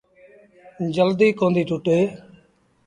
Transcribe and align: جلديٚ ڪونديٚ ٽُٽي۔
جلديٚ 0.95 1.37
ڪونديٚ 1.39 1.67
ٽُٽي۔ 1.69 1.97